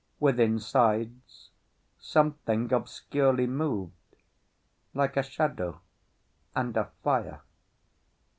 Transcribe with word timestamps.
Withinsides 0.19 1.51
something 1.99 2.73
obscurely 2.73 3.45
moved, 3.45 3.93
like 4.95 5.15
a 5.15 5.21
shadow 5.21 5.79
and 6.55 6.75
a 6.75 6.85
fire. 7.03 7.41